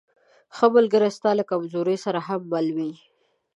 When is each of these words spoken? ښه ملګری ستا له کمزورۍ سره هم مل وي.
ښه 0.55 0.65
ملګری 0.75 1.09
ستا 1.17 1.31
له 1.39 1.43
کمزورۍ 1.51 1.97
سره 2.05 2.19
هم 2.27 2.41
مل 2.51 2.67
وي. 2.77 2.91